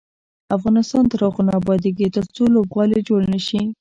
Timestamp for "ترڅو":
2.15-2.43